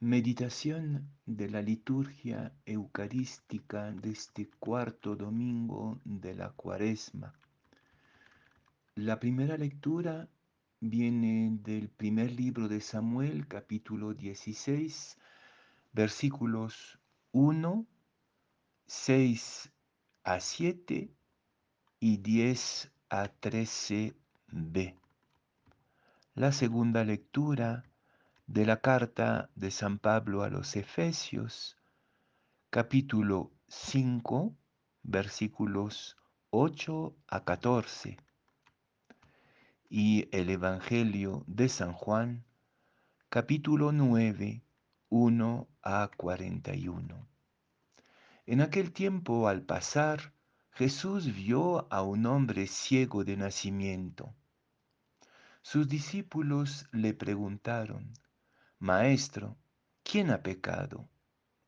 Meditación 0.00 1.08
de 1.24 1.48
la 1.48 1.62
liturgia 1.62 2.52
eucarística 2.66 3.92
de 3.92 4.10
este 4.10 4.50
cuarto 4.60 5.16
domingo 5.16 5.98
de 6.04 6.34
la 6.34 6.50
cuaresma. 6.50 7.32
La 8.94 9.18
primera 9.18 9.56
lectura 9.56 10.28
viene 10.80 11.56
del 11.62 11.88
primer 11.88 12.30
libro 12.30 12.68
de 12.68 12.82
Samuel, 12.82 13.48
capítulo 13.48 14.12
16, 14.12 15.16
versículos 15.94 16.98
1, 17.32 17.86
6 18.84 19.72
a 20.24 20.40
7 20.40 21.10
y 22.00 22.16
10 22.18 22.92
a 23.08 23.30
13b. 23.40 24.94
La 26.34 26.52
segunda 26.52 27.02
lectura 27.02 27.82
de 28.46 28.64
la 28.64 28.80
carta 28.80 29.50
de 29.56 29.72
San 29.72 29.98
Pablo 29.98 30.44
a 30.44 30.48
los 30.50 30.76
Efesios, 30.76 31.76
capítulo 32.70 33.50
5, 33.66 34.54
versículos 35.02 36.16
8 36.50 37.16
a 37.26 37.44
14, 37.44 38.16
y 39.88 40.28
el 40.30 40.50
Evangelio 40.50 41.42
de 41.48 41.68
San 41.68 41.92
Juan, 41.92 42.44
capítulo 43.28 43.90
9, 43.90 44.62
1 45.08 45.68
a 45.82 46.10
41. 46.16 47.28
En 48.46 48.60
aquel 48.60 48.92
tiempo, 48.92 49.48
al 49.48 49.62
pasar, 49.62 50.32
Jesús 50.70 51.34
vio 51.34 51.92
a 51.92 52.02
un 52.02 52.26
hombre 52.26 52.68
ciego 52.68 53.24
de 53.24 53.36
nacimiento. 53.36 54.32
Sus 55.62 55.88
discípulos 55.88 56.86
le 56.92 57.12
preguntaron, 57.12 58.12
Maestro, 58.78 59.56
¿quién 60.02 60.30
ha 60.30 60.42
pecado? 60.42 61.08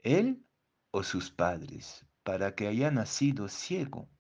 ¿Él 0.02 0.44
o 0.90 1.02
sus 1.02 1.30
padres 1.30 2.04
para 2.22 2.54
que 2.54 2.68
haya 2.68 2.90
nacido 2.90 3.48
ciego? 3.48 4.10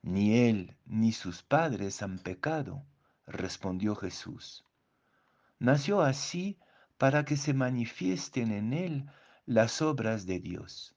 Ni 0.00 0.38
él 0.38 0.78
ni 0.86 1.12
sus 1.12 1.42
padres 1.42 2.00
han 2.02 2.18
pecado, 2.18 2.86
respondió 3.26 3.94
Jesús. 3.94 4.64
Nació 5.58 6.00
así 6.00 6.58
para 6.96 7.26
que 7.26 7.36
se 7.36 7.52
manifiesten 7.52 8.52
en 8.52 8.72
él 8.72 9.10
las 9.44 9.82
obras 9.82 10.24
de 10.24 10.40
Dios. 10.40 10.94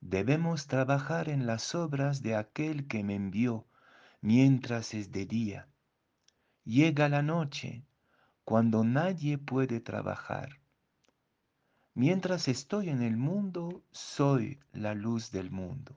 Debemos 0.00 0.66
trabajar 0.66 1.28
en 1.28 1.46
las 1.46 1.76
obras 1.76 2.22
de 2.22 2.34
aquel 2.34 2.88
que 2.88 3.04
me 3.04 3.14
envió 3.14 3.68
mientras 4.20 4.94
es 4.94 5.12
de 5.12 5.26
día. 5.26 5.68
Llega 6.64 7.08
la 7.08 7.22
noche 7.22 7.84
cuando 8.50 8.82
nadie 8.82 9.38
puede 9.38 9.78
trabajar. 9.78 10.58
Mientras 11.94 12.48
estoy 12.48 12.88
en 12.88 13.00
el 13.00 13.16
mundo, 13.16 13.84
soy 13.92 14.58
la 14.72 14.92
luz 14.92 15.30
del 15.30 15.52
mundo. 15.52 15.94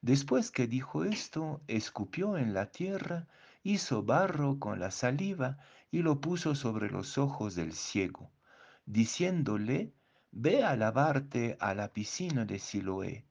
Después 0.00 0.50
que 0.50 0.66
dijo 0.66 1.04
esto, 1.04 1.60
escupió 1.68 2.36
en 2.36 2.54
la 2.54 2.72
tierra, 2.72 3.28
hizo 3.62 4.02
barro 4.02 4.58
con 4.58 4.80
la 4.80 4.90
saliva 4.90 5.58
y 5.92 6.02
lo 6.02 6.20
puso 6.20 6.56
sobre 6.56 6.90
los 6.90 7.18
ojos 7.18 7.54
del 7.54 7.72
ciego, 7.72 8.32
diciéndole, 8.84 9.92
ve 10.32 10.64
a 10.64 10.74
lavarte 10.74 11.56
a 11.60 11.72
la 11.72 11.92
piscina 11.92 12.44
de 12.44 12.58
Siloé, 12.58 13.24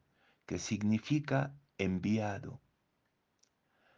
que 0.46 0.60
significa 0.60 1.54
enviado. 1.78 2.62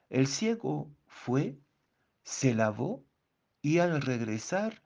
El 0.09 0.25
ciego 0.25 0.89
fue, 1.05 1.59
se 2.23 2.55
lavó 2.55 3.05
y 3.61 3.79
al 3.79 4.01
regresar 4.01 4.81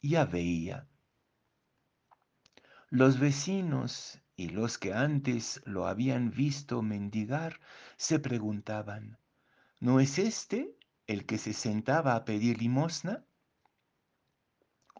ya 0.00 0.24
veía. 0.24 0.88
Los 2.90 3.18
vecinos 3.18 4.20
y 4.36 4.48
los 4.48 4.78
que 4.78 4.92
antes 4.92 5.60
lo 5.64 5.86
habían 5.86 6.30
visto 6.30 6.82
mendigar 6.82 7.60
se 7.96 8.18
preguntaban, 8.18 9.18
¿no 9.80 10.00
es 10.00 10.18
este 10.18 10.76
el 11.06 11.26
que 11.26 11.38
se 11.38 11.52
sentaba 11.52 12.14
a 12.14 12.24
pedir 12.24 12.60
limosna? 12.60 13.24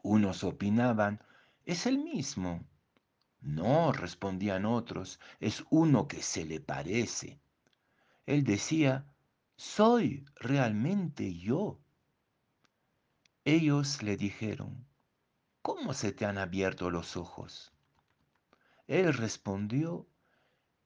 Unos 0.03 0.45
opinaban, 0.45 1.23
es 1.65 1.87
el 1.87 1.99
mismo. 1.99 2.67
No, 3.41 3.93
respondían 3.93 4.65
otros, 4.65 5.21
es 5.41 5.65
uno 5.71 6.09
que 6.09 6.23
se 6.23 6.45
le 6.45 6.61
parece. 6.61 7.41
Él 8.27 8.45
decía, 8.45 9.07
soy 9.57 10.25
realmente 10.37 11.34
yo. 11.34 11.84
Ellos 13.47 14.03
le 14.03 14.16
dijeron, 14.16 14.87
¿cómo 15.60 15.93
se 15.93 16.12
te 16.12 16.25
han 16.25 16.38
abierto 16.38 16.91
los 16.91 17.19
ojos? 17.19 17.75
Él 18.87 19.12
respondió, 19.12 20.09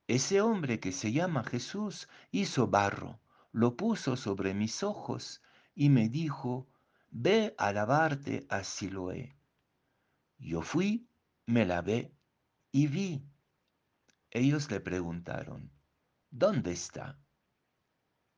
ese 0.09 0.41
hombre 0.41 0.81
que 0.81 0.91
se 0.91 1.13
llama 1.13 1.45
Jesús 1.45 2.09
hizo 2.33 2.67
barro, 2.67 3.21
lo 3.53 3.77
puso 3.77 4.17
sobre 4.17 4.55
mis 4.55 4.83
ojos 4.83 5.41
y 5.77 5.89
me 5.89 6.09
dijo, 6.09 6.67
ve 7.11 7.55
a 7.59 7.73
lavarte 7.73 8.45
a 8.49 8.65
Siloé. 8.65 9.37
Yo 10.39 10.63
fui, 10.63 11.09
me 11.47 11.65
lavé 11.65 12.13
y 12.73 12.89
vi. 12.89 13.25
Ellos 14.33 14.69
le 14.69 14.81
preguntaron, 14.81 15.71
¿dónde 16.31 16.73
está? 16.73 17.21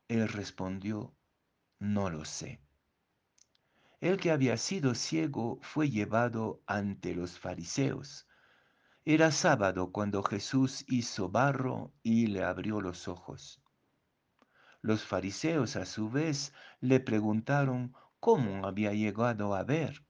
Él 0.08 0.28
respondió, 0.28 1.14
no 1.78 2.10
lo 2.10 2.26
sé. 2.26 2.60
El 4.00 4.16
que 4.16 4.30
había 4.30 4.56
sido 4.56 4.94
ciego 4.94 5.58
fue 5.60 5.90
llevado 5.90 6.62
ante 6.66 7.14
los 7.14 7.38
fariseos. 7.38 8.26
Era 9.04 9.30
sábado 9.30 9.92
cuando 9.92 10.22
Jesús 10.22 10.84
hizo 10.88 11.28
barro 11.28 11.92
y 12.02 12.26
le 12.28 12.42
abrió 12.42 12.80
los 12.80 13.08
ojos. 13.08 13.62
Los 14.80 15.04
fariseos 15.04 15.76
a 15.76 15.84
su 15.84 16.08
vez 16.08 16.54
le 16.80 17.00
preguntaron 17.00 17.94
cómo 18.20 18.66
había 18.66 18.94
llegado 18.94 19.54
a 19.54 19.64
ver. 19.64 20.02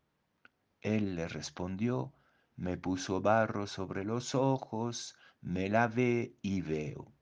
Él 0.80 1.16
le 1.16 1.26
respondió, 1.26 2.14
me 2.54 2.76
puso 2.76 3.20
barro 3.20 3.66
sobre 3.66 4.04
los 4.04 4.36
ojos, 4.36 5.16
me 5.40 5.68
lavé 5.68 6.36
y 6.42 6.60
veo. 6.60 7.12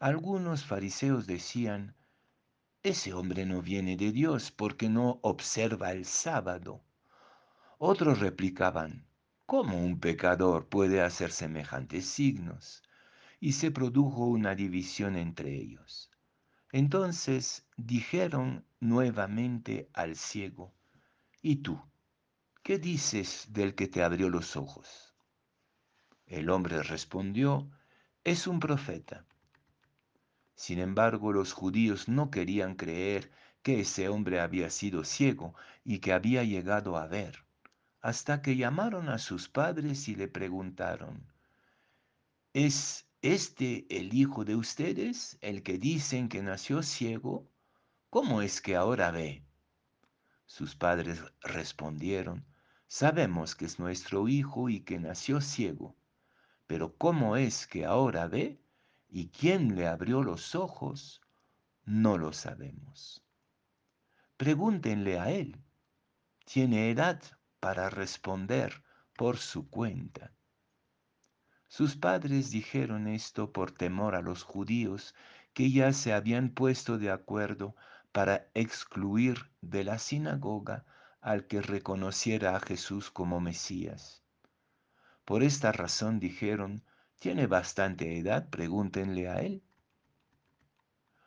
Algunos 0.00 0.64
fariseos 0.64 1.28
decían, 1.28 1.94
ese 2.82 3.12
hombre 3.14 3.46
no 3.46 3.62
viene 3.62 3.96
de 3.96 4.10
Dios 4.10 4.50
porque 4.50 4.88
no 4.88 5.20
observa 5.22 5.92
el 5.92 6.04
sábado. 6.04 6.82
Otros 7.78 8.18
replicaban, 8.18 9.06
¿cómo 9.46 9.78
un 9.78 10.00
pecador 10.00 10.68
puede 10.68 11.00
hacer 11.00 11.30
semejantes 11.30 12.06
signos? 12.06 12.82
Y 13.38 13.52
se 13.52 13.70
produjo 13.70 14.26
una 14.26 14.54
división 14.54 15.16
entre 15.16 15.54
ellos. 15.54 16.10
Entonces 16.72 17.66
dijeron 17.76 18.64
nuevamente 18.80 19.88
al 19.92 20.16
ciego, 20.16 20.74
¿y 21.40 21.56
tú? 21.56 21.80
¿Qué 22.62 22.78
dices 22.78 23.46
del 23.50 23.74
que 23.74 23.88
te 23.88 24.02
abrió 24.02 24.28
los 24.28 24.56
ojos? 24.56 25.14
El 26.26 26.50
hombre 26.50 26.82
respondió, 26.82 27.70
es 28.24 28.46
un 28.46 28.58
profeta. 28.58 29.26
Sin 30.54 30.78
embargo, 30.78 31.32
los 31.32 31.52
judíos 31.52 32.08
no 32.08 32.30
querían 32.30 32.74
creer 32.76 33.30
que 33.62 33.80
ese 33.80 34.08
hombre 34.08 34.40
había 34.40 34.70
sido 34.70 35.04
ciego 35.04 35.54
y 35.84 35.98
que 36.00 36.12
había 36.12 36.44
llegado 36.44 36.96
a 36.96 37.06
ver, 37.06 37.44
hasta 38.00 38.42
que 38.42 38.56
llamaron 38.56 39.08
a 39.08 39.18
sus 39.18 39.48
padres 39.48 40.08
y 40.08 40.16
le 40.16 40.28
preguntaron, 40.28 41.32
¿es 42.52 43.08
este 43.22 43.86
el 43.96 44.14
hijo 44.14 44.44
de 44.44 44.56
ustedes, 44.56 45.38
el 45.40 45.62
que 45.62 45.78
dicen 45.78 46.28
que 46.28 46.42
nació 46.42 46.82
ciego? 46.82 47.48
¿Cómo 48.10 48.42
es 48.42 48.60
que 48.60 48.76
ahora 48.76 49.10
ve? 49.10 49.44
Sus 50.46 50.74
padres 50.76 51.22
respondieron, 51.40 52.44
sabemos 52.86 53.54
que 53.54 53.64
es 53.64 53.78
nuestro 53.78 54.28
hijo 54.28 54.68
y 54.68 54.80
que 54.80 54.98
nació 54.98 55.40
ciego, 55.40 55.96
pero 56.66 56.96
¿cómo 56.96 57.36
es 57.36 57.66
que 57.66 57.84
ahora 57.84 58.26
ve? 58.26 58.61
¿Y 59.14 59.28
quién 59.28 59.76
le 59.76 59.88
abrió 59.88 60.22
los 60.22 60.54
ojos? 60.54 61.20
No 61.84 62.16
lo 62.16 62.32
sabemos. 62.32 63.22
Pregúntenle 64.38 65.20
a 65.20 65.30
él. 65.30 65.62
Tiene 66.46 66.90
edad 66.90 67.22
para 67.60 67.90
responder 67.90 68.82
por 69.14 69.36
su 69.36 69.68
cuenta. 69.68 70.32
Sus 71.68 71.94
padres 71.94 72.50
dijeron 72.50 73.06
esto 73.06 73.52
por 73.52 73.72
temor 73.72 74.14
a 74.14 74.22
los 74.22 74.44
judíos 74.44 75.14
que 75.52 75.70
ya 75.70 75.92
se 75.92 76.14
habían 76.14 76.48
puesto 76.48 76.96
de 76.96 77.10
acuerdo 77.10 77.76
para 78.12 78.48
excluir 78.54 79.50
de 79.60 79.84
la 79.84 79.98
sinagoga 79.98 80.86
al 81.20 81.46
que 81.46 81.60
reconociera 81.60 82.56
a 82.56 82.60
Jesús 82.60 83.10
como 83.10 83.40
Mesías. 83.40 84.22
Por 85.26 85.42
esta 85.42 85.70
razón 85.70 86.18
dijeron, 86.18 86.82
¿Tiene 87.22 87.46
bastante 87.46 88.18
edad? 88.18 88.50
Pregúntenle 88.50 89.28
a 89.28 89.42
él. 89.42 89.62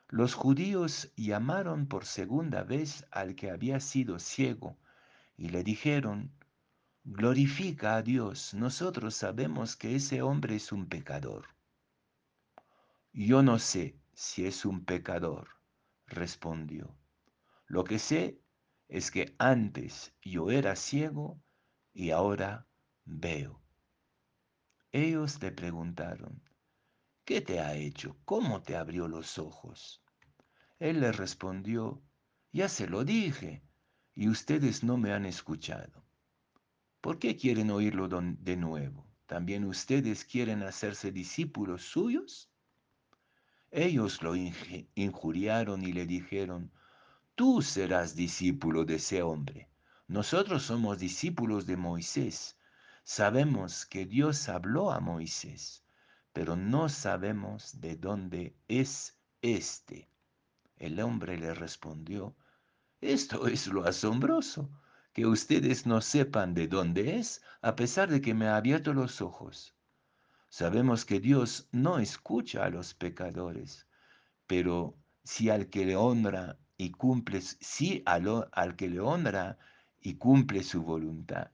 Los 0.09 0.33
judíos 0.33 1.13
llamaron 1.15 1.87
por 1.87 2.05
segunda 2.05 2.63
vez 2.63 3.05
al 3.11 3.33
que 3.33 3.49
había 3.49 3.79
sido 3.79 4.19
ciego 4.19 4.77
y 5.37 5.47
le 5.47 5.63
dijeron, 5.63 6.33
glorifica 7.05 7.95
a 7.95 8.01
Dios. 8.01 8.53
Nosotros 8.53 9.15
sabemos 9.15 9.77
que 9.77 9.95
ese 9.95 10.21
hombre 10.21 10.57
es 10.57 10.73
un 10.73 10.89
pecador. 10.89 11.45
Yo 13.13 13.41
no 13.41 13.57
sé 13.57 13.97
si 14.13 14.45
es 14.45 14.65
un 14.65 14.83
pecador, 14.83 15.47
respondió. 16.07 16.93
Lo 17.67 17.85
que 17.85 17.99
sé 17.99 18.41
es 18.89 19.11
que 19.11 19.33
antes 19.39 20.13
yo 20.21 20.51
era 20.51 20.75
ciego 20.75 21.41
y 21.93 22.11
ahora 22.11 22.67
veo. 23.05 23.64
Ellos 24.95 25.41
le 25.41 25.51
preguntaron, 25.51 26.41
¿qué 27.25 27.41
te 27.41 27.59
ha 27.59 27.75
hecho? 27.75 28.15
¿Cómo 28.23 28.61
te 28.61 28.77
abrió 28.77 29.09
los 29.09 29.37
ojos? 29.37 30.01
Él 30.79 31.01
les 31.01 31.17
respondió, 31.17 32.01
ya 32.53 32.69
se 32.69 32.87
lo 32.87 33.03
dije, 33.03 33.61
y 34.13 34.29
ustedes 34.29 34.85
no 34.85 34.95
me 34.95 35.11
han 35.11 35.25
escuchado. 35.25 36.05
¿Por 37.01 37.19
qué 37.19 37.35
quieren 37.35 37.71
oírlo 37.71 38.07
de 38.07 38.55
nuevo? 38.55 39.05
¿También 39.25 39.65
ustedes 39.65 40.23
quieren 40.23 40.63
hacerse 40.63 41.11
discípulos 41.11 41.81
suyos? 41.81 42.49
Ellos 43.71 44.21
lo 44.23 44.33
injuriaron 44.37 45.83
y 45.83 45.91
le 45.91 46.05
dijeron, 46.05 46.71
tú 47.35 47.61
serás 47.61 48.15
discípulo 48.15 48.85
de 48.85 48.95
ese 48.95 49.23
hombre. 49.23 49.67
Nosotros 50.07 50.63
somos 50.63 50.99
discípulos 50.99 51.65
de 51.65 51.75
Moisés. 51.75 52.55
Sabemos 53.07 53.85
que 53.85 54.07
Dios 54.07 54.49
habló 54.49 54.91
a 54.91 54.99
Moisés, 54.99 55.83
pero 56.33 56.55
no 56.55 56.89
sabemos 56.89 57.79
de 57.79 57.97
dónde 57.97 58.57
es 58.67 59.15
éste. 59.43 60.09
El 60.77 60.99
hombre 60.99 61.37
le 61.37 61.53
respondió, 61.53 62.35
esto 63.01 63.45
es 63.45 63.67
lo 63.67 63.85
asombroso, 63.85 64.71
que 65.13 65.27
ustedes 65.27 65.85
no 65.85 66.01
sepan 66.01 66.55
de 66.55 66.67
dónde 66.67 67.17
es, 67.17 67.43
a 67.61 67.75
pesar 67.75 68.09
de 68.09 68.21
que 68.21 68.33
me 68.33 68.47
ha 68.47 68.57
abierto 68.57 68.91
los 68.91 69.21
ojos. 69.21 69.75
Sabemos 70.49 71.05
que 71.05 71.19
Dios 71.19 71.69
no 71.71 71.99
escucha 71.99 72.65
a 72.65 72.71
los 72.71 72.95
pecadores, 72.95 73.85
pero 74.47 74.97
si 75.23 75.51
al 75.51 75.69
que 75.69 75.85
le 75.85 75.95
honra 75.95 76.57
y 76.75 76.89
cumple, 76.89 77.41
sí 77.41 78.01
al, 78.07 78.49
al 78.51 78.75
que 78.75 78.89
le 78.89 78.99
honra 78.99 79.59
y 80.01 80.15
cumple 80.15 80.63
su 80.63 80.81
voluntad. 80.81 81.51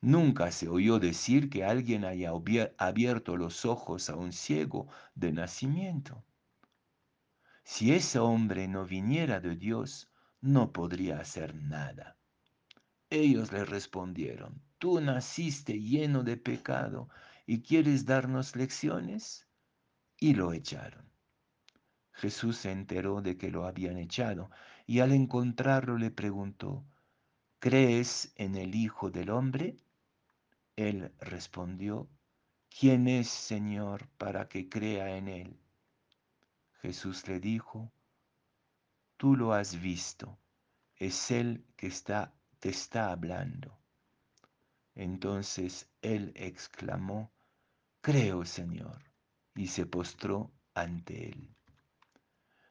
Nunca 0.00 0.52
se 0.52 0.68
oyó 0.68 1.00
decir 1.00 1.50
que 1.50 1.64
alguien 1.64 2.04
haya 2.04 2.30
abierto 2.78 3.36
los 3.36 3.64
ojos 3.64 4.08
a 4.10 4.16
un 4.16 4.32
ciego 4.32 4.86
de 5.16 5.32
nacimiento. 5.32 6.24
Si 7.64 7.92
ese 7.92 8.20
hombre 8.20 8.68
no 8.68 8.86
viniera 8.86 9.40
de 9.40 9.56
Dios, 9.56 10.08
no 10.40 10.72
podría 10.72 11.18
hacer 11.18 11.54
nada. 11.54 12.16
Ellos 13.10 13.52
le 13.52 13.64
respondieron, 13.64 14.62
tú 14.78 15.00
naciste 15.00 15.80
lleno 15.80 16.22
de 16.22 16.36
pecado 16.36 17.08
y 17.44 17.62
quieres 17.62 18.06
darnos 18.06 18.54
lecciones. 18.54 19.48
Y 20.20 20.34
lo 20.34 20.52
echaron. 20.52 21.10
Jesús 22.12 22.58
se 22.58 22.70
enteró 22.70 23.20
de 23.20 23.36
que 23.36 23.50
lo 23.50 23.66
habían 23.66 23.98
echado 23.98 24.50
y 24.86 25.00
al 25.00 25.12
encontrarlo 25.12 25.98
le 25.98 26.10
preguntó, 26.10 26.84
¿crees 27.58 28.32
en 28.36 28.54
el 28.54 28.74
Hijo 28.74 29.10
del 29.10 29.30
Hombre? 29.30 29.76
Él 30.78 31.12
respondió, 31.18 32.08
¿quién 32.70 33.08
es, 33.08 33.28
Señor, 33.28 34.06
para 34.16 34.48
que 34.48 34.68
crea 34.68 35.16
en 35.16 35.26
él? 35.26 35.60
Jesús 36.80 37.26
le 37.26 37.40
dijo, 37.40 37.90
tú 39.16 39.34
lo 39.34 39.52
has 39.52 39.80
visto, 39.80 40.38
es 40.94 41.32
Él 41.32 41.66
que 41.76 41.88
está, 41.88 42.32
te 42.60 42.68
está 42.68 43.10
hablando. 43.10 43.76
Entonces 44.94 45.90
él 46.00 46.32
exclamó, 46.36 47.32
Creo, 48.00 48.44
Señor, 48.44 49.02
y 49.56 49.66
se 49.66 49.84
postró 49.84 50.52
ante 50.74 51.30
él. 51.30 51.56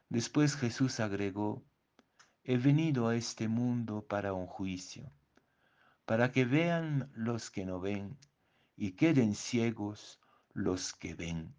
Después 0.08 0.56
Jesús 0.56 1.02
agregó, 1.02 1.66
He 2.46 2.58
venido 2.58 3.10
a 3.10 3.18
este 3.18 3.50
mundo 3.50 4.08
para 4.08 4.32
un 4.32 4.48
juicio, 4.48 5.12
para 6.08 6.32
que 6.32 6.46
vean 6.46 7.12
los 7.16 7.52
que 7.52 7.66
no 7.66 7.82
ven 7.82 8.18
y 8.78 8.94
queden 8.94 9.36
ciegos 9.36 10.22
los 10.54 10.94
que 10.94 11.14
ven. 11.16 11.54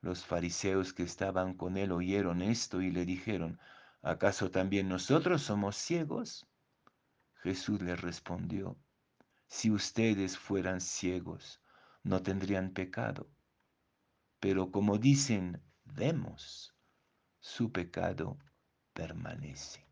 Los 0.00 0.24
fariseos 0.24 0.92
que 0.92 1.04
estaban 1.04 1.54
con 1.54 1.76
él 1.76 1.92
oyeron 1.92 2.42
esto 2.42 2.82
y 2.82 2.90
le 2.90 3.04
dijeron, 3.04 3.60
¿acaso 4.02 4.50
también 4.50 4.88
nosotros 4.88 5.42
somos 5.42 5.76
ciegos? 5.76 6.48
Jesús 7.44 7.80
les 7.80 8.00
respondió, 8.00 8.76
si 9.46 9.70
ustedes 9.70 10.36
fueran 10.36 10.80
ciegos, 10.80 11.60
no 12.02 12.24
tendrían 12.24 12.72
pecado. 12.72 13.30
Pero 14.40 14.72
como 14.72 14.98
dicen, 14.98 15.62
vemos, 15.84 16.74
su 17.38 17.70
pecado 17.70 18.36
permanece. 18.92 19.83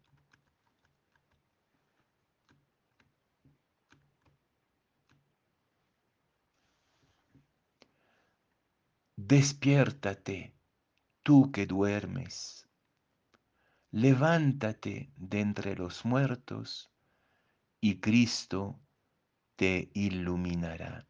Despiértate, 9.24 10.52
tú 11.22 11.52
que 11.52 11.66
duermes. 11.66 12.66
Levántate 13.92 15.12
de 15.16 15.40
entre 15.40 15.76
los 15.76 16.04
muertos 16.04 16.90
y 17.80 18.00
Cristo 18.00 18.80
te 19.54 19.90
iluminará. 19.94 21.06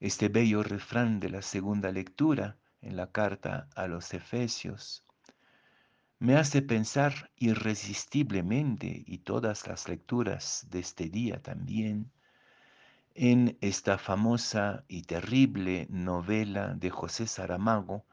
Este 0.00 0.28
bello 0.28 0.64
refrán 0.64 1.20
de 1.20 1.30
la 1.30 1.40
segunda 1.40 1.92
lectura 1.92 2.58
en 2.80 2.96
la 2.96 3.12
carta 3.12 3.68
a 3.76 3.86
los 3.86 4.12
Efesios 4.12 5.04
me 6.22 6.36
hace 6.36 6.62
pensar 6.62 7.32
irresistiblemente, 7.34 9.02
y 9.08 9.18
todas 9.18 9.66
las 9.66 9.88
lecturas 9.88 10.64
de 10.70 10.78
este 10.78 11.08
día 11.08 11.42
también, 11.42 12.12
en 13.14 13.58
esta 13.60 13.98
famosa 13.98 14.84
y 14.88 15.02
terrible 15.02 15.86
novela 15.90 16.74
de 16.74 16.90
José 16.90 17.26
Saramago, 17.26 18.04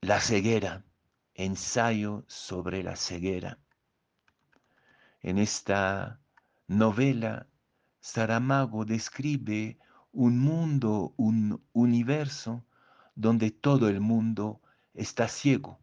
La 0.00 0.20
ceguera, 0.20 0.84
ensayo 1.34 2.24
sobre 2.28 2.82
la 2.82 2.96
ceguera. 2.96 3.58
En 5.20 5.38
esta 5.38 6.20
novela, 6.66 7.46
Saramago 8.00 8.84
describe 8.84 9.78
un 10.12 10.38
mundo, 10.38 11.14
un 11.16 11.62
universo 11.72 12.64
donde 13.14 13.50
todo 13.50 13.88
el 13.88 14.00
mundo 14.00 14.60
está 14.94 15.28
ciego. 15.28 15.80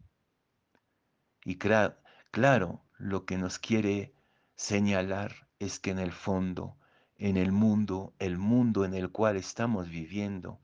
Y 1.44 1.58
claro, 1.58 2.84
lo 2.98 3.25
que 3.25 3.38
nos 3.38 3.60
quiere 3.60 4.13
señalar 4.56 5.50
es 5.60 5.80
que 5.80 5.92
en 5.92 6.00
el 6.00 6.13
fondo 6.13 6.77
en 7.17 7.38
el 7.38 7.51
mundo, 7.51 8.13
el 8.20 8.38
mundo 8.38 8.86
en 8.86 8.93
el 8.93 9.12
cual 9.12 9.38
estamos 9.38 9.89
viviendo, 9.89 10.60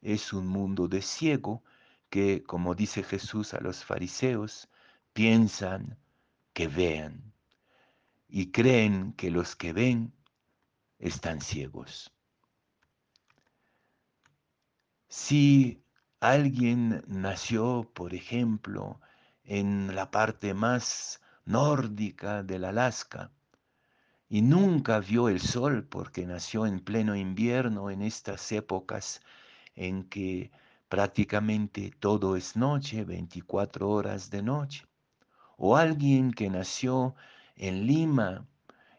es 0.00 0.32
un 0.32 0.46
mundo 0.46 0.88
de 0.88 1.02
ciego 1.02 1.62
que, 2.10 2.42
como 2.42 2.74
dice 2.74 3.02
Jesús 3.02 3.54
a 3.54 3.60
los 3.60 3.84
fariseos, 3.84 4.68
piensan 5.12 5.98
que 6.52 6.68
vean 6.68 7.32
y 8.28 8.50
creen 8.50 9.12
que 9.14 9.30
los 9.30 9.56
que 9.56 9.72
ven 9.72 10.12
están 10.98 11.40
ciegos. 11.40 12.12
Si 15.08 15.84
alguien 16.20 17.04
nació, 17.06 17.90
por 17.94 18.14
ejemplo, 18.14 19.00
en 19.44 19.94
la 19.94 20.10
parte 20.10 20.54
más 20.54 21.20
nórdica 21.44 22.42
del 22.42 22.64
Alaska, 22.64 23.30
y 24.32 24.40
nunca 24.40 24.98
vio 24.98 25.28
el 25.28 25.42
sol 25.42 25.84
porque 25.86 26.24
nació 26.24 26.64
en 26.64 26.80
pleno 26.80 27.14
invierno 27.14 27.90
en 27.90 28.00
estas 28.00 28.50
épocas 28.50 29.20
en 29.76 30.04
que 30.04 30.50
prácticamente 30.88 31.90
todo 32.00 32.34
es 32.34 32.56
noche, 32.56 33.04
24 33.04 33.90
horas 33.90 34.30
de 34.30 34.42
noche. 34.42 34.86
O 35.58 35.76
alguien 35.76 36.32
que 36.32 36.48
nació 36.48 37.14
en 37.56 37.86
Lima 37.86 38.46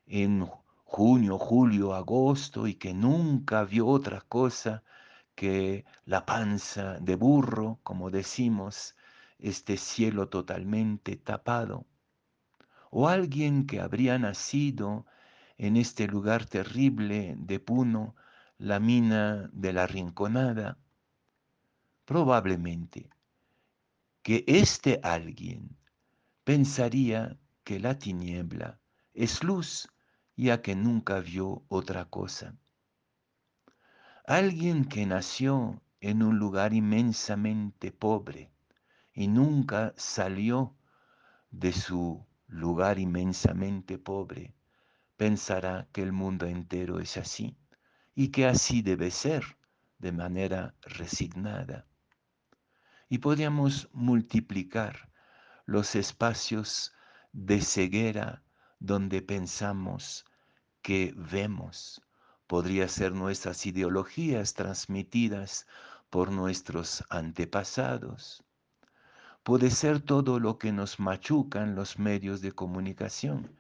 en 0.06 0.46
junio, 0.86 1.40
julio, 1.40 1.96
agosto 1.96 2.68
y 2.68 2.76
que 2.76 2.94
nunca 2.94 3.64
vio 3.64 3.88
otra 3.88 4.22
cosa 4.22 4.84
que 5.34 5.84
la 6.06 6.28
panza 6.28 7.00
de 7.00 7.16
burro, 7.16 7.80
como 7.82 8.12
decimos, 8.12 8.96
este 9.40 9.78
cielo 9.78 10.30
totalmente 10.30 11.18
tapado. 11.18 11.88
O 12.92 13.10
alguien 13.10 13.66
que 13.66 13.80
habría 13.82 14.20
nacido 14.20 15.08
en 15.58 15.78
este 15.78 16.08
lugar 16.08 16.46
terrible 16.46 17.36
de 17.38 17.60
Puno, 17.60 18.16
la 18.58 18.80
mina 18.80 19.50
de 19.54 19.74
la 19.74 19.88
Rinconada, 19.88 20.78
probablemente 22.06 23.10
que 24.22 24.44
este 24.48 25.00
alguien 25.04 25.78
pensaría 26.44 27.38
que 27.64 27.80
la 27.80 28.00
tiniebla 28.00 28.80
es 29.14 29.44
luz, 29.44 29.90
ya 30.36 30.62
que 30.62 30.76
nunca 30.76 31.20
vio 31.20 31.64
otra 31.68 32.06
cosa. 32.06 32.56
Alguien 34.26 34.86
que 34.86 35.06
nació 35.06 35.82
en 36.00 36.24
un 36.24 36.40
lugar 36.40 36.74
inmensamente 36.74 37.92
pobre 37.92 38.52
y 39.14 39.28
nunca 39.28 39.94
salió 39.98 40.76
de 41.52 41.72
su 41.72 42.26
lugar 42.48 43.00
inmensamente 43.00 43.98
pobre, 43.98 44.54
pensará 45.18 45.88
que 45.92 46.02
el 46.02 46.12
mundo 46.12 46.46
entero 46.46 47.00
es 47.00 47.18
así 47.18 47.58
y 48.16 48.30
que 48.30 48.46
así 48.46 48.82
debe 48.82 49.12
ser 49.12 49.44
de 50.00 50.12
manera 50.12 50.76
resignada. 50.82 51.88
Y 53.10 53.20
podríamos 53.20 53.90
multiplicar 53.94 55.10
los 55.66 55.96
espacios 55.96 56.94
de 57.32 57.62
ceguera 57.62 58.44
donde 58.80 59.22
pensamos 59.22 60.26
que 60.82 61.14
vemos. 61.16 62.02
Podría 62.48 62.88
ser 62.88 63.14
nuestras 63.14 63.66
ideologías 63.66 64.54
transmitidas 64.54 65.66
por 66.10 66.32
nuestros 66.32 67.04
antepasados. 67.10 68.44
Puede 69.44 69.72
ser 69.72 70.02
todo 70.02 70.40
lo 70.40 70.58
que 70.58 70.72
nos 70.72 71.00
machucan 71.00 71.76
los 71.76 71.98
medios 71.98 72.42
de 72.42 72.52
comunicación 72.52 73.58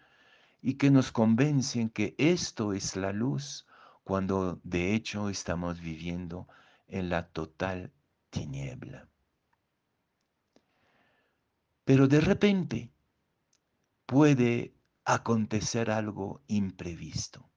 y 0.63 0.75
que 0.75 0.89
nos 0.89 1.11
convencen 1.11 1.89
que 1.89 2.15
esto 2.17 2.71
es 2.71 2.95
la 2.95 3.11
luz 3.11 3.67
cuando 4.05 4.61
de 4.63 4.95
hecho 4.95 5.27
estamos 5.29 5.81
viviendo 5.81 6.47
en 6.87 7.09
la 7.09 7.27
total 7.27 7.91
tiniebla. 8.29 9.09
Pero 11.83 12.07
de 12.07 12.21
repente 12.21 12.93
puede 14.05 14.73
acontecer 15.03 15.91
algo 15.91 16.41
imprevisto. 16.47 17.49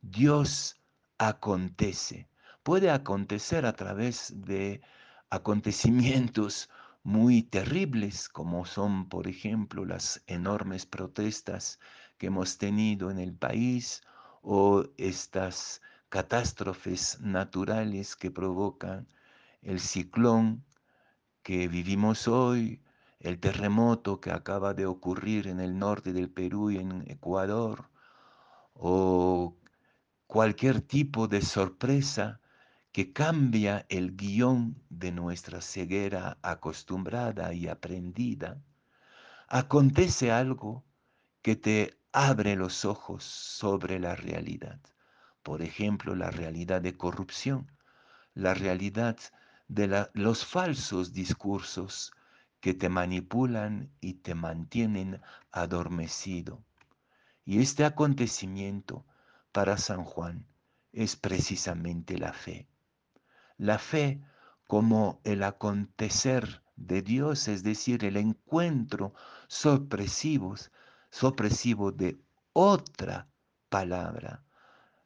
Dios 0.00 0.80
acontece. 1.18 2.28
Puede 2.62 2.92
acontecer 2.92 3.66
a 3.66 3.72
través 3.72 4.32
de 4.36 4.82
acontecimientos 5.30 6.70
muy 7.08 7.42
terribles 7.42 8.28
como 8.28 8.66
son, 8.66 9.08
por 9.08 9.28
ejemplo, 9.28 9.86
las 9.86 10.22
enormes 10.26 10.84
protestas 10.84 11.80
que 12.18 12.26
hemos 12.26 12.58
tenido 12.58 13.10
en 13.10 13.18
el 13.18 13.32
país 13.32 14.02
o 14.42 14.84
estas 14.98 15.80
catástrofes 16.10 17.18
naturales 17.22 18.14
que 18.14 18.30
provocan 18.30 19.08
el 19.62 19.80
ciclón 19.80 20.66
que 21.42 21.66
vivimos 21.66 22.28
hoy, 22.28 22.82
el 23.20 23.40
terremoto 23.40 24.20
que 24.20 24.30
acaba 24.30 24.74
de 24.74 24.84
ocurrir 24.84 25.46
en 25.48 25.60
el 25.60 25.78
norte 25.78 26.12
del 26.12 26.28
Perú 26.28 26.70
y 26.72 26.76
en 26.76 27.10
Ecuador, 27.10 27.88
o 28.74 29.56
cualquier 30.26 30.82
tipo 30.82 31.26
de 31.26 31.40
sorpresa 31.40 32.38
que 32.92 33.12
cambia 33.12 33.86
el 33.88 34.16
guion 34.16 34.82
de 34.88 35.12
nuestra 35.12 35.60
ceguera 35.60 36.38
acostumbrada 36.42 37.52
y 37.52 37.68
aprendida, 37.68 38.60
acontece 39.48 40.32
algo 40.32 40.84
que 41.42 41.56
te 41.56 41.98
abre 42.12 42.56
los 42.56 42.84
ojos 42.84 43.24
sobre 43.24 44.00
la 44.00 44.16
realidad. 44.16 44.80
Por 45.42 45.62
ejemplo, 45.62 46.14
la 46.14 46.30
realidad 46.30 46.82
de 46.82 46.96
corrupción, 46.96 47.70
la 48.34 48.54
realidad 48.54 49.16
de 49.68 50.08
los 50.14 50.44
falsos 50.44 51.12
discursos 51.12 52.12
que 52.60 52.74
te 52.74 52.88
manipulan 52.88 53.90
y 54.00 54.14
te 54.14 54.34
mantienen 54.34 55.20
adormecido. 55.52 56.62
Y 57.44 57.60
este 57.60 57.84
acontecimiento 57.84 59.04
para 59.52 59.78
San 59.78 60.04
Juan 60.04 60.46
es 60.92 61.16
precisamente 61.16 62.18
la 62.18 62.32
fe. 62.32 62.66
La 63.58 63.78
fe 63.78 64.22
como 64.66 65.20
el 65.24 65.42
acontecer 65.42 66.62
de 66.76 67.02
Dios, 67.02 67.48
es 67.48 67.62
decir, 67.62 68.04
el 68.04 68.16
encuentro 68.16 69.14
sorpresivo, 69.48 70.54
sorpresivo 71.10 71.90
de 71.90 72.20
otra 72.52 73.28
palabra, 73.68 74.44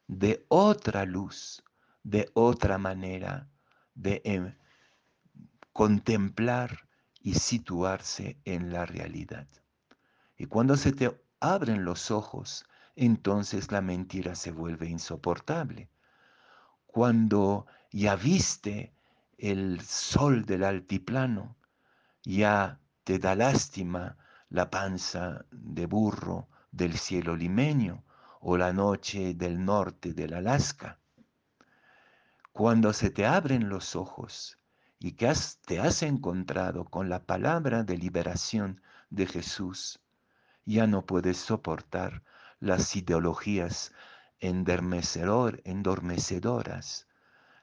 de 0.07 0.45
otra 0.49 1.05
luz, 1.05 1.63
de 2.03 2.29
otra 2.33 2.77
manera 2.77 3.49
de 3.95 4.21
em, 4.23 4.55
contemplar 5.71 6.87
y 7.19 7.35
situarse 7.35 8.37
en 8.45 8.71
la 8.71 8.85
realidad. 8.85 9.47
Y 10.37 10.45
cuando 10.45 10.75
se 10.75 10.91
te 10.91 11.19
abren 11.39 11.85
los 11.85 12.11
ojos, 12.11 12.65
entonces 12.95 13.71
la 13.71 13.81
mentira 13.81 14.35
se 14.35 14.51
vuelve 14.51 14.87
insoportable. 14.87 15.89
Cuando 16.85 17.65
ya 17.93 18.15
viste 18.15 18.91
el 19.37 19.79
sol 19.81 20.45
del 20.45 20.63
altiplano, 20.63 21.55
ya 22.23 22.79
te 23.03 23.19
da 23.19 23.35
lástima 23.35 24.17
la 24.49 24.71
panza 24.71 25.45
de 25.51 25.85
burro 25.85 26.47
del 26.71 26.97
cielo 26.97 27.35
limeño 27.35 28.03
o 28.39 28.57
la 28.57 28.73
noche 28.73 29.35
del 29.35 29.63
norte 29.63 30.13
del 30.13 30.33
Alaska. 30.33 30.97
Cuando 32.51 32.93
se 32.93 33.11
te 33.11 33.27
abren 33.27 33.69
los 33.69 33.95
ojos 33.95 34.57
y 34.97 35.11
que 35.11 35.31
te 35.65 35.79
has 35.79 36.01
encontrado 36.01 36.85
con 36.85 37.09
la 37.09 37.23
palabra 37.23 37.83
de 37.83 37.97
liberación 37.97 38.81
de 39.11 39.27
Jesús, 39.27 39.99
ya 40.65 40.87
no 40.87 41.05
puedes 41.05 41.37
soportar 41.37 42.23
las 42.59 42.95
ideologías 42.95 43.93
endormecedoras, 44.39 47.05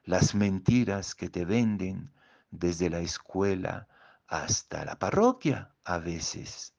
las 0.04 0.34
mentiras 0.34 1.14
que 1.14 1.28
te 1.28 1.44
venden 1.44 2.12
desde 2.50 2.90
la 2.90 3.00
escuela 3.00 3.88
hasta 4.26 4.84
la 4.84 4.98
parroquia 4.98 5.74
a 5.84 5.98
veces. 5.98 6.74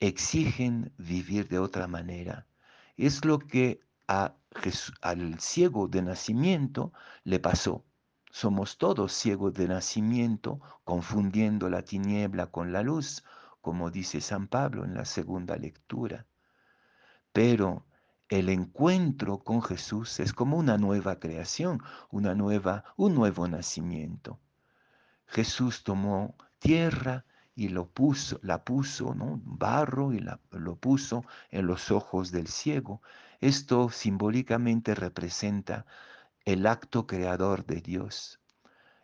Exigen 0.00 0.92
vivir 0.98 1.48
de 1.48 1.58
otra 1.58 1.86
manera. 1.86 2.46
Es 2.96 3.24
lo 3.24 3.38
que 3.38 3.80
al 4.06 5.40
ciego 5.40 5.88
de 5.88 6.02
nacimiento 6.02 6.92
le 7.24 7.40
pasó. 7.40 7.84
Somos 8.30 8.76
todos 8.76 9.12
ciegos 9.12 9.54
de 9.54 9.66
nacimiento, 9.68 10.60
confundiendo 10.84 11.70
la 11.70 11.82
tiniebla 11.82 12.48
con 12.48 12.72
la 12.72 12.82
luz, 12.82 13.24
como 13.60 13.90
dice 13.90 14.20
San 14.20 14.46
Pablo 14.46 14.84
en 14.84 14.94
la 14.94 15.04
segunda 15.04 15.56
lectura. 15.56 16.26
Pero 17.32 17.86
el 18.28 18.48
encuentro 18.48 19.38
con 19.38 19.62
Jesús 19.62 20.18
es 20.20 20.32
como 20.32 20.56
una 20.56 20.78
nueva 20.78 21.20
creación, 21.20 21.82
una 22.10 22.34
nueva, 22.34 22.84
un 22.96 23.14
nuevo 23.14 23.46
nacimiento. 23.46 24.40
Jesús 25.26 25.84
tomó 25.84 26.34
tierra 26.58 27.24
y 27.54 27.68
lo 27.68 27.88
puso, 27.88 28.38
la 28.42 28.64
puso, 28.64 29.14
¿no? 29.14 29.40
barro 29.44 30.12
y 30.12 30.18
la, 30.18 30.40
lo 30.50 30.76
puso 30.76 31.24
en 31.50 31.66
los 31.66 31.90
ojos 31.90 32.32
del 32.32 32.48
ciego. 32.48 33.00
Esto 33.40 33.90
simbólicamente 33.90 34.94
representa 34.94 35.86
el 36.44 36.66
acto 36.66 37.06
creador 37.06 37.64
de 37.64 37.80
Dios. 37.80 38.40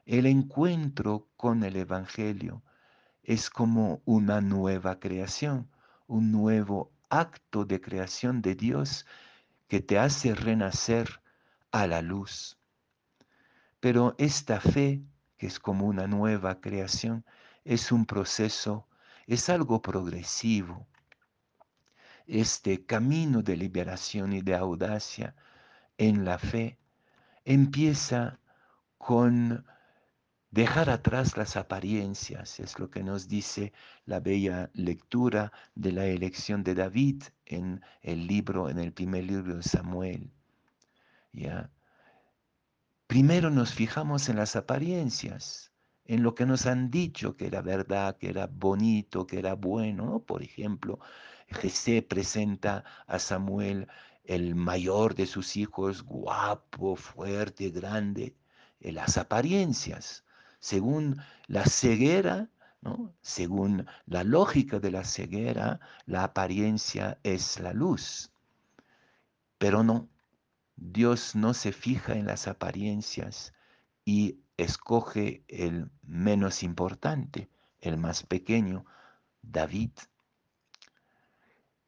El 0.05 0.27
encuentro 0.27 1.29
con 1.37 1.63
el 1.63 1.77
Evangelio 1.77 2.63
es 3.23 3.51
como 3.51 4.03
una 4.05 4.41
nueva 4.41 4.99
creación, 4.99 5.71
un 6.09 6.33
nuevo 6.33 6.91
acto 7.13 7.67
de 7.67 7.79
creación 7.79 8.41
de 8.41 8.55
Dios 8.55 9.07
que 9.69 9.81
te 9.81 9.99
hace 9.99 10.35
renacer 10.35 11.21
a 11.71 11.87
la 11.87 12.01
luz. 12.01 12.59
Pero 13.81 14.15
esta 14.17 14.61
fe, 14.61 15.03
que 15.37 15.47
es 15.47 15.61
como 15.61 15.87
una 15.87 16.07
nueva 16.07 16.61
creación, 16.61 17.25
es 17.65 17.93
un 17.93 18.07
proceso, 18.07 18.89
es 19.27 19.51
algo 19.51 19.83
progresivo. 19.83 20.87
Este 22.27 22.87
camino 22.87 23.43
de 23.43 23.57
liberación 23.57 24.33
y 24.33 24.41
de 24.41 24.55
audacia 24.55 25.35
en 25.99 26.25
la 26.25 26.39
fe 26.39 26.79
empieza 27.45 28.39
con 28.97 29.67
dejar 30.53 30.91
atrás 30.91 31.37
las 31.39 31.57
apariencias, 31.57 32.61
es 32.61 32.79
lo 32.79 32.91
que 32.91 33.03
nos 33.03 33.27
dice 33.27 33.73
la 34.05 34.21
bella 34.21 34.71
lectura 34.75 35.51
de 35.75 35.93
la 35.93 36.07
elección 36.07 36.63
de 36.63 36.75
David 36.75 37.25
en 37.47 37.83
el 38.03 38.27
libro, 38.27 38.69
en 38.69 38.79
el 38.79 38.93
primer 38.93 39.25
libro 39.25 39.57
de 39.57 39.63
Samuel. 39.63 40.31
¿Ya? 41.33 41.71
Primero 43.07 43.51
nos 43.51 43.73
fijamos 43.73 44.29
en 44.29 44.37
las 44.37 44.55
apariencias, 44.55 45.73
en 46.05 46.23
lo 46.23 46.35
que 46.35 46.45
nos 46.45 46.67
han 46.67 46.91
dicho 46.91 47.35
que 47.35 47.47
era 47.47 47.63
verdad, 47.63 48.19
que 48.19 48.29
era 48.29 48.47
bonito, 48.47 49.27
que 49.27 49.39
era 49.39 49.55
bueno. 49.55 50.21
Por 50.21 50.43
ejemplo, 50.43 50.99
Jesé 51.49 52.03
presenta 52.03 52.85
a 53.07 53.19
Samuel 53.19 53.89
el 54.25 54.55
mayor 54.55 55.15
de 55.15 55.27
sus 55.27 55.57
hijos, 55.57 56.03
guapo, 56.03 56.95
fuerte, 56.95 57.71
grande, 57.71 58.37
en 58.81 58.97
las 58.97 59.17
apariencias, 59.17 60.25
según 60.63 61.21
la 61.49 61.67
ceguera. 61.67 62.49
Según 63.21 63.87
la 64.07 64.25
lógica 64.25 64.81
de 64.81 64.91
la 64.91 65.05
ceguera, 65.05 65.79
la 66.05 66.25
apariencia 66.25 67.19
es 67.23 67.61
la 67.61 67.73
luz. 67.73 68.33
Pero 69.59 69.85
no, 69.85 70.09
Dios 70.75 71.37
no 71.37 71.55
se 71.55 71.71
fija 71.71 72.15
en 72.15 72.27
las 72.27 72.49
apariencias 72.49 73.55
y 74.05 74.41
escoge 74.57 75.45
el 75.47 75.93
menos 76.03 76.65
importante, 76.65 77.49
el 77.81 77.99
más 77.99 78.25
pequeño, 78.25 78.85
David. 79.43 79.93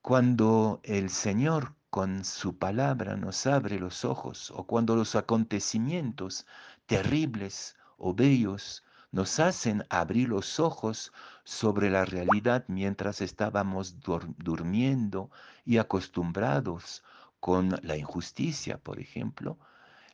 Cuando 0.01 0.81
el 0.85 1.11
Señor 1.11 1.75
con 1.91 2.25
su 2.25 2.57
palabra 2.57 3.17
nos 3.17 3.47
abre 3.49 3.81
los 3.81 4.05
ojos 4.05 4.53
o 4.53 4.65
cuando 4.65 4.95
los 4.95 5.17
acontecimientos 5.17 6.47
terribles 6.87 7.77
o 7.97 8.15
bellos 8.15 8.85
nos 9.13 9.39
hacen 9.39 9.85
abrir 9.91 10.29
los 10.29 10.59
ojos 10.59 11.13
sobre 11.45 11.91
la 11.91 12.05
realidad 12.05 12.65
mientras 12.69 13.21
estábamos 13.21 13.97
durmiendo 14.39 15.31
y 15.65 15.79
acostumbrados 15.79 17.05
con 17.39 17.79
la 17.83 17.97
injusticia, 17.97 18.79
por 18.79 18.99
ejemplo, 18.99 19.59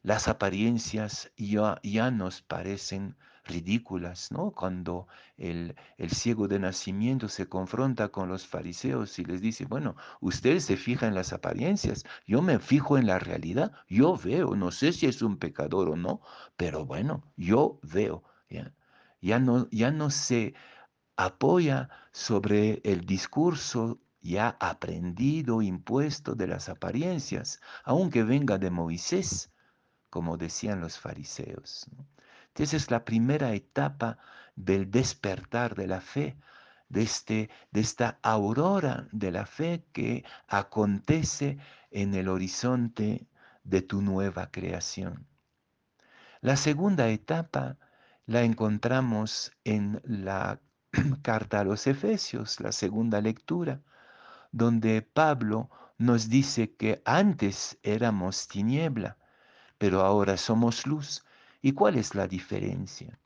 las 0.02 0.28
apariencias 0.28 1.30
ya, 1.36 1.80
ya 1.82 2.10
nos 2.10 2.42
parecen 2.42 3.16
ridículas, 3.44 4.30
¿no? 4.30 4.52
Cuando 4.52 5.08
el, 5.36 5.74
el, 5.98 6.10
ciego 6.10 6.48
de 6.48 6.58
nacimiento 6.58 7.28
se 7.28 7.48
confronta 7.48 8.08
con 8.08 8.28
los 8.28 8.46
fariseos 8.46 9.18
y 9.18 9.24
les 9.24 9.40
dice, 9.40 9.64
bueno, 9.66 9.96
usted 10.20 10.58
se 10.60 10.76
fija 10.76 11.06
en 11.06 11.14
las 11.14 11.32
apariencias, 11.32 12.04
yo 12.26 12.42
me 12.42 12.58
fijo 12.58 12.98
en 12.98 13.06
la 13.06 13.18
realidad, 13.18 13.72
yo 13.88 14.16
veo, 14.16 14.54
no 14.56 14.70
sé 14.70 14.92
si 14.92 15.06
es 15.06 15.22
un 15.22 15.36
pecador 15.38 15.90
o 15.90 15.96
no, 15.96 16.20
pero 16.56 16.86
bueno, 16.86 17.24
yo 17.36 17.80
veo, 17.82 18.22
¿ya? 18.48 18.72
Ya 19.20 19.38
no, 19.38 19.68
ya 19.70 19.90
no 19.90 20.10
se 20.10 20.54
apoya 21.16 21.90
sobre 22.12 22.80
el 22.84 23.04
discurso 23.04 24.00
ya 24.22 24.56
aprendido, 24.60 25.62
impuesto 25.62 26.34
de 26.34 26.46
las 26.46 26.68
apariencias, 26.68 27.60
aunque 27.84 28.22
venga 28.22 28.58
de 28.58 28.70
Moisés, 28.70 29.50
como 30.10 30.36
decían 30.36 30.80
los 30.80 30.98
fariseos. 30.98 31.86
Entonces 32.48 32.82
es 32.82 32.90
la 32.90 33.04
primera 33.04 33.54
etapa 33.54 34.18
del 34.56 34.90
despertar 34.90 35.74
de 35.74 35.86
la 35.86 36.00
fe, 36.00 36.36
este, 36.92 37.48
de 37.70 37.80
esta 37.80 38.18
aurora 38.22 39.08
de 39.12 39.30
la 39.30 39.46
fe 39.46 39.84
que 39.92 40.24
acontece 40.48 41.58
en 41.90 42.14
el 42.14 42.28
horizonte 42.28 43.28
de 43.64 43.82
tu 43.82 44.02
nueva 44.02 44.50
creación. 44.50 45.26
La 46.40 46.56
segunda 46.56 47.08
etapa 47.08 47.78
la 48.26 48.42
encontramos 48.42 49.52
en 49.64 50.00
la 50.04 50.60
carta 51.22 51.60
a 51.60 51.64
los 51.64 51.86
Efesios, 51.86 52.60
la 52.60 52.72
segunda 52.72 53.20
lectura, 53.20 53.82
donde 54.52 55.02
Pablo 55.02 55.70
nos 55.98 56.28
dice 56.28 56.74
que 56.74 57.02
antes 57.04 57.78
éramos 57.82 58.48
tiniebla, 58.48 59.18
pero 59.80 60.02
ahora 60.02 60.36
somos 60.36 60.86
luz. 60.86 61.24
¿Y 61.62 61.72
cuál 61.72 61.96
es 61.96 62.14
la 62.14 62.28
diferencia? 62.28 63.18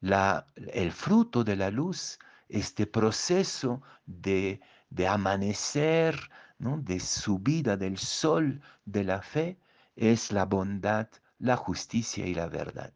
La, 0.00 0.46
el 0.72 0.92
fruto 0.92 1.44
de 1.44 1.56
la 1.56 1.70
luz, 1.70 2.18
este 2.48 2.86
proceso 2.86 3.82
de, 4.06 4.62
de 4.88 5.06
amanecer, 5.06 6.18
¿no? 6.58 6.78
de 6.78 7.00
subida 7.00 7.76
del 7.76 7.98
sol 7.98 8.62
de 8.86 9.04
la 9.04 9.20
fe, 9.20 9.58
es 9.94 10.32
la 10.32 10.46
bondad, 10.46 11.08
la 11.38 11.58
justicia 11.58 12.26
y 12.26 12.34
la 12.34 12.46
verdad. 12.46 12.94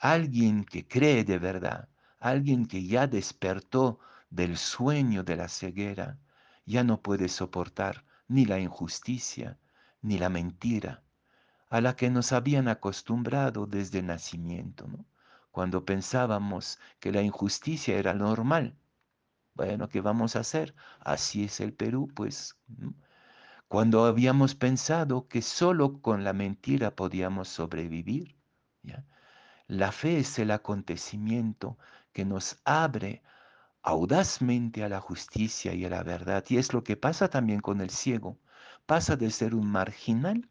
Alguien 0.00 0.64
que 0.64 0.88
cree 0.88 1.22
de 1.22 1.38
verdad, 1.38 1.88
alguien 2.18 2.66
que 2.66 2.84
ya 2.84 3.06
despertó 3.06 4.00
del 4.28 4.56
sueño 4.56 5.22
de 5.22 5.36
la 5.36 5.46
ceguera, 5.46 6.18
ya 6.66 6.82
no 6.82 7.00
puede 7.00 7.28
soportar 7.28 8.04
ni 8.26 8.44
la 8.44 8.58
injusticia 8.58 9.56
ni 10.00 10.18
la 10.18 10.28
mentira 10.28 11.00
a 11.72 11.80
la 11.80 11.96
que 11.96 12.10
nos 12.10 12.32
habían 12.32 12.68
acostumbrado 12.68 13.64
desde 13.64 14.02
nacimiento, 14.02 14.86
¿no? 14.88 15.06
cuando 15.50 15.86
pensábamos 15.86 16.78
que 17.00 17.10
la 17.12 17.22
injusticia 17.22 17.96
era 17.96 18.12
normal. 18.12 18.76
Bueno, 19.54 19.88
¿qué 19.88 20.02
vamos 20.02 20.36
a 20.36 20.40
hacer? 20.40 20.74
Así 21.00 21.44
es 21.44 21.60
el 21.60 21.72
Perú, 21.72 22.10
pues. 22.14 22.58
Cuando 23.68 24.04
habíamos 24.04 24.54
pensado 24.54 25.28
que 25.28 25.40
solo 25.40 26.02
con 26.02 26.24
la 26.24 26.34
mentira 26.34 26.94
podíamos 26.94 27.48
sobrevivir. 27.48 28.36
La 29.66 29.92
fe 29.92 30.18
es 30.18 30.38
el 30.38 30.50
acontecimiento 30.50 31.78
que 32.12 32.26
nos 32.26 32.58
abre 32.66 33.22
audazmente 33.82 34.84
a 34.84 34.90
la 34.90 35.00
justicia 35.00 35.72
y 35.72 35.86
a 35.86 35.88
la 35.88 36.02
verdad. 36.02 36.44
Y 36.50 36.58
es 36.58 36.74
lo 36.74 36.84
que 36.84 36.98
pasa 36.98 37.28
también 37.28 37.60
con 37.60 37.80
el 37.80 37.88
ciego. 37.88 38.38
Pasa 38.84 39.16
de 39.16 39.30
ser 39.30 39.54
un 39.54 39.68
marginal, 39.68 40.50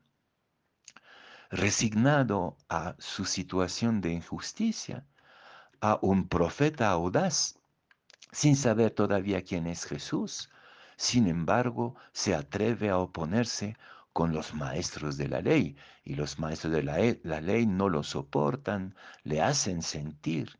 resignado 1.52 2.58
a 2.70 2.96
su 2.98 3.26
situación 3.26 4.00
de 4.00 4.14
injusticia, 4.14 5.06
a 5.82 6.00
un 6.02 6.28
profeta 6.28 6.90
audaz, 6.90 7.60
sin 8.32 8.56
saber 8.56 8.92
todavía 8.92 9.44
quién 9.44 9.68
es 9.68 9.84
Jesús. 9.84 10.50
Sin 10.96 11.28
embargo, 11.28 11.96
se 12.14 12.34
atreve 12.36 12.90
a 12.90 12.98
oponerse 12.98 13.76
con 14.14 14.34
los 14.34 14.54
maestros 14.54 15.18
de 15.18 15.28
la 15.28 15.42
ley 15.42 15.76
y 16.04 16.16
los 16.16 16.40
maestros 16.40 16.74
de 16.74 16.84
la, 16.84 16.98
la 17.24 17.42
ley 17.42 17.66
no 17.66 17.90
lo 17.90 18.04
soportan, 18.04 18.96
le 19.24 19.42
hacen 19.42 19.82
sentir. 19.82 20.58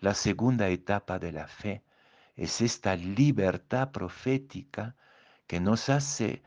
La 0.00 0.14
segunda 0.14 0.68
etapa 0.68 1.18
de 1.18 1.32
la 1.32 1.46
fe 1.46 1.84
es 2.36 2.60
esta 2.60 2.96
libertad 2.96 3.92
profética 3.92 4.96
que 5.46 5.60
nos 5.60 5.88
hace 5.88 6.42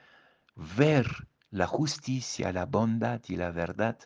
ver 0.55 1.27
la 1.49 1.67
justicia, 1.67 2.51
la 2.51 2.65
bondad 2.65 3.21
y 3.27 3.35
la 3.35 3.51
verdad 3.51 3.99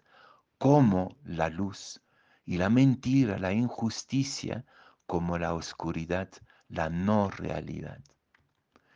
como 0.57 1.17
la 1.23 1.49
luz 1.49 2.01
y 2.45 2.57
la 2.57 2.69
mentira, 2.69 3.39
la 3.39 3.53
injusticia 3.53 4.65
como 5.05 5.37
la 5.37 5.53
oscuridad, 5.53 6.29
la 6.69 6.89
no 6.89 7.29
realidad. 7.29 8.01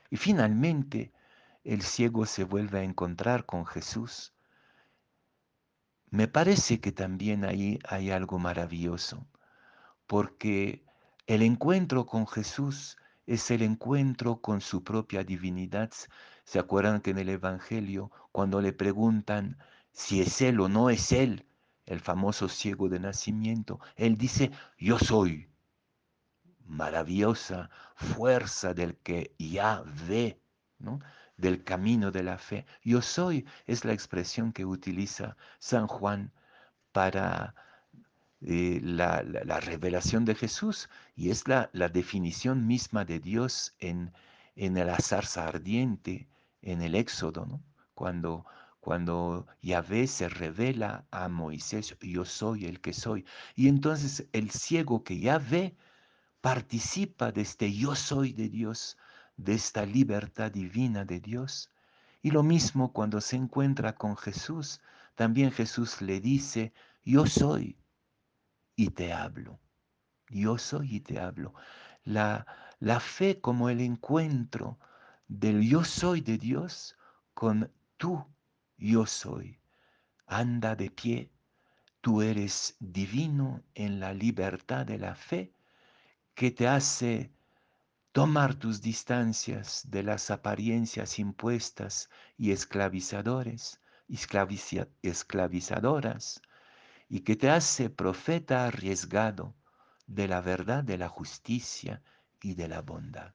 Y 0.10 0.18
finalmente 0.18 1.12
el 1.64 1.82
ciego 1.82 2.26
se 2.26 2.44
vuelve 2.44 2.80
a 2.80 2.84
encontrar 2.84 3.46
con 3.46 3.66
Jesús. 3.66 4.34
Me 6.10 6.28
parece 6.28 6.80
que 6.80 6.92
también 6.92 7.44
ahí 7.44 7.80
hay 7.88 8.12
algo 8.12 8.40
maravilloso 8.40 9.28
porque 10.08 10.86
el 11.28 11.42
encuentro 11.42 12.06
con 12.06 12.28
Jesús 12.28 12.98
es 13.26 13.50
el 13.50 13.64
encuentro 13.64 14.42
con 14.42 14.62
su 14.62 14.84
propia 14.84 15.24
divinidad. 15.24 15.92
¿Se 16.46 16.60
acuerdan 16.60 17.02
que 17.02 17.12
en 17.12 17.18
el 17.18 17.30
Evangelio, 17.30 18.12
cuando 18.32 18.62
le 18.62 18.72
preguntan 18.72 19.58
si 19.92 20.22
es 20.22 20.42
Él 20.42 20.60
o 20.60 20.70
no 20.70 20.90
es 20.90 21.12
Él, 21.12 21.46
el 21.86 22.00
famoso 22.00 22.50
ciego 22.50 22.90
de 22.90 23.00
nacimiento, 23.00 23.80
Él 23.96 24.18
dice, 24.18 24.52
yo 24.78 25.00
soy. 25.00 25.50
Maravillosa 26.68 27.70
fuerza 27.96 28.74
del 28.74 28.96
que 28.98 29.36
ya 29.38 29.84
ve, 30.08 30.40
¿no? 30.80 31.00
del 31.38 31.64
camino 31.64 32.12
de 32.12 32.24
la 32.24 32.38
fe. 32.38 32.66
Yo 32.84 33.02
soy 33.02 33.46
es 33.68 33.86
la 33.86 33.94
expresión 33.94 34.54
que 34.54 34.66
utiliza 34.66 35.38
San 35.60 35.88
Juan 35.88 36.32
para 36.92 37.56
eh, 38.42 38.80
la, 38.82 39.22
revelación 39.60 40.26
de 40.26 40.36
Jesús 40.36 40.90
y 41.16 41.30
es 41.30 41.48
la, 41.48 41.70
definición 41.90 42.68
misma 42.68 43.06
de 43.06 43.20
Dios 43.20 43.76
en, 43.80 44.14
en 44.56 44.76
la 44.76 44.98
zarza 45.00 45.48
ardiente, 45.48 46.28
en 46.66 46.82
el 46.82 46.96
Éxodo, 46.96 47.46
¿no? 47.46 47.64
cuando, 47.94 48.46
cuando 48.82 49.48
Yahvé 49.62 50.08
se 50.08 50.28
revela 50.28 51.06
a 51.12 51.30
Moisés, 51.30 51.96
yo 52.02 52.26
soy 52.26 52.66
el 52.66 52.82
que 52.82 52.92
soy. 52.92 53.26
Y 53.56 53.70
entonces 53.70 54.28
el 54.34 54.52
ciego 54.52 55.04
que 55.04 55.20
ya 55.20 55.38
ve 55.38 55.78
participa 56.42 57.32
de 57.32 57.42
este 57.42 57.72
yo 57.72 57.96
soy 57.96 58.34
de 58.34 58.50
Dios, 58.50 58.98
de 59.38 59.54
esta 59.54 59.86
libertad 59.86 60.52
divina 60.52 61.06
de 61.06 61.20
Dios. 61.20 61.72
Y 62.22 62.32
lo 62.32 62.44
mismo 62.44 62.92
cuando 62.92 63.22
se 63.22 63.36
encuentra 63.36 63.96
con 63.96 64.18
Jesús, 64.18 64.82
también 65.14 65.52
Jesús 65.52 66.02
le 66.02 66.20
dice, 66.20 66.74
yo 67.04 67.28
soy, 67.28 67.78
y 68.76 68.90
te 68.90 69.14
hablo. 69.14 69.60
Yo 70.30 70.58
soy 70.58 70.96
y 70.96 71.00
te 71.02 71.20
hablo. 71.20 71.54
La, 72.04 72.48
la 72.80 73.00
fe 73.00 73.40
como 73.40 73.70
el 73.70 73.80
encuentro 73.80 74.80
del 75.28 75.62
yo 75.68 75.84
soy 75.84 76.22
de 76.22 76.38
Dios 76.38 76.96
con 77.34 77.72
tú 77.98 78.26
yo 78.78 79.06
soy. 79.06 79.60
Anda 80.28 80.76
de 80.76 80.90
pie, 80.90 81.32
tú 82.02 82.22
eres 82.22 82.76
divino 82.80 83.64
en 83.74 84.00
la 84.00 84.14
libertad 84.14 84.86
de 84.86 84.98
la 84.98 85.16
fe 85.16 85.54
que 86.34 86.52
te 86.52 86.68
hace 86.68 87.32
tomar 88.12 88.56
tus 88.56 88.82
distancias 88.82 89.84
de 89.92 90.02
las 90.02 90.32
apariencias 90.32 91.20
impuestas 91.20 92.10
y 92.38 92.52
esclavizadores, 92.52 93.82
esclavizadoras, 95.02 96.42
y 97.10 97.20
que 97.20 97.36
te 97.36 97.50
hace 97.50 97.90
profeta 97.90 98.66
arriesgado 98.66 99.54
de 100.08 100.28
la 100.28 100.42
verdad, 100.42 100.84
de 100.84 100.98
la 100.98 101.10
justicia 101.10 102.02
y 102.42 102.56
de 102.56 102.68
la 102.68 102.82
bondad. 102.82 103.35